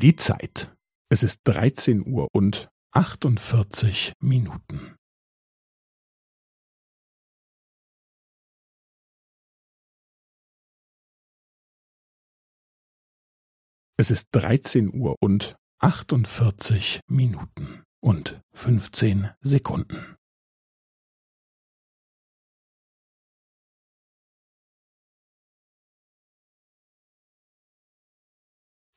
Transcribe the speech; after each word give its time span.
Die 0.00 0.16
Zeit. 0.16 0.74
Es 1.10 1.22
ist 1.22 1.40
13 1.44 2.00
Uhr 2.06 2.28
und 2.32 2.70
48 2.92 4.14
Minuten. 4.18 4.96
Es 13.98 14.10
ist 14.10 14.28
13 14.32 14.90
Uhr 14.98 15.16
und 15.20 15.56
48 15.80 17.00
Minuten 17.06 17.84
und 18.02 18.40
15 18.54 19.28
Sekunden. 19.42 20.16